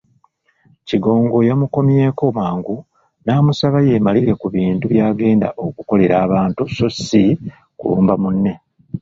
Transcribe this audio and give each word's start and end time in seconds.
Kigongo 0.87 1.37
yamukomyeko 1.49 2.23
mangu 2.39 2.75
n'amusaba 3.25 3.77
yeemalire 3.87 4.33
ku 4.41 4.47
bintu 4.55 4.83
byagenda 4.93 5.47
okukolera 5.65 6.15
abantu 6.25 6.61
so 6.75 6.87
ssi 6.93 7.23
kulumba 7.79 8.13
munne. 8.21 8.53